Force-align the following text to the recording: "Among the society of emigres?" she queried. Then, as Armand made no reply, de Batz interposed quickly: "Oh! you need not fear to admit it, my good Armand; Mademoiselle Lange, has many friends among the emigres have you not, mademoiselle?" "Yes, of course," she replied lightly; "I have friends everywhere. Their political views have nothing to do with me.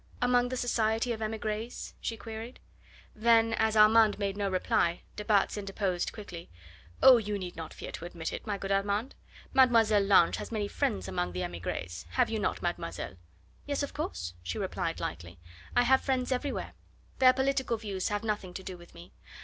"Among 0.19 0.49
the 0.49 0.57
society 0.57 1.13
of 1.13 1.21
emigres?" 1.21 1.93
she 2.01 2.17
queried. 2.17 2.59
Then, 3.15 3.53
as 3.53 3.77
Armand 3.77 4.17
made 4.17 4.35
no 4.35 4.49
reply, 4.49 5.03
de 5.15 5.23
Batz 5.23 5.57
interposed 5.59 6.11
quickly: 6.11 6.49
"Oh! 7.03 7.17
you 7.17 7.37
need 7.37 7.55
not 7.55 7.71
fear 7.71 7.91
to 7.91 8.05
admit 8.05 8.33
it, 8.33 8.47
my 8.47 8.57
good 8.57 8.71
Armand; 8.71 9.13
Mademoiselle 9.53 10.01
Lange, 10.01 10.33
has 10.39 10.51
many 10.51 10.67
friends 10.67 11.07
among 11.07 11.33
the 11.33 11.43
emigres 11.43 12.07
have 12.13 12.31
you 12.31 12.39
not, 12.39 12.63
mademoiselle?" 12.63 13.13
"Yes, 13.67 13.83
of 13.83 13.93
course," 13.93 14.33
she 14.41 14.57
replied 14.57 14.99
lightly; 14.99 15.37
"I 15.75 15.83
have 15.83 16.01
friends 16.01 16.31
everywhere. 16.31 16.73
Their 17.19 17.31
political 17.33 17.77
views 17.77 18.07
have 18.09 18.23
nothing 18.23 18.55
to 18.55 18.63
do 18.63 18.79
with 18.79 18.95
me. 18.95 19.13